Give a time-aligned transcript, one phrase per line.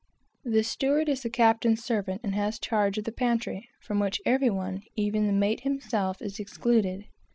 [0.43, 4.49] The steward is the captain's servant, and has charge of the pantry, from which every
[4.49, 7.05] one, even the mate himself, is excluded.